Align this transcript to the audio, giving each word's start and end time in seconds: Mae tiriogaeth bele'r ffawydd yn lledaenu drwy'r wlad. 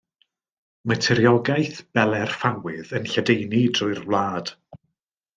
Mae 0.91 0.99
tiriogaeth 1.07 1.81
bele'r 1.97 2.33
ffawydd 2.43 2.93
yn 2.99 3.05
lledaenu 3.11 3.61
drwy'r 3.79 4.01
wlad. 4.07 4.51